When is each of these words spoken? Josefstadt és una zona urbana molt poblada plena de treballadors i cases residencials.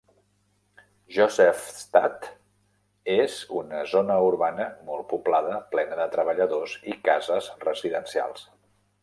Josefstadt 1.17 2.25
és 3.17 3.35
una 3.59 3.83
zona 3.93 4.17
urbana 4.29 4.67
molt 4.89 5.07
poblada 5.13 5.61
plena 5.77 6.01
de 6.01 6.09
treballadors 6.17 6.75
i 6.95 6.99
cases 7.11 7.53
residencials. 7.69 8.51